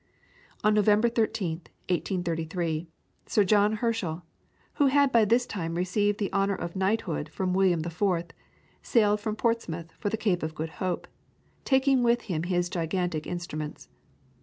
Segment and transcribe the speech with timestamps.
[0.63, 1.57] On November 13,
[1.89, 2.87] 1833,
[3.27, 4.23] Sir John Herschel,
[4.81, 8.29] who had by this time received the honour of knighthood from William IV.,
[8.81, 11.07] sailed from Portsmouth for the Cape of Good Hope,
[11.65, 13.89] taking with him his gigantic instruments.